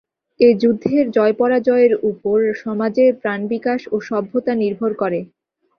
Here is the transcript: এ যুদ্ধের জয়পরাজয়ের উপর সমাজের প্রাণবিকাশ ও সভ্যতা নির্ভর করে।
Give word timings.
এ 0.39 0.49
যুদ্ধের 0.61 1.05
জয়পরাজয়ের 1.11 1.93
উপর 2.09 2.37
সমাজের 2.63 3.11
প্রাণবিকাশ 3.21 3.81
ও 3.87 4.07
সভ্যতা 4.07 4.53
নির্ভর 4.61 4.91
করে। 5.01 5.19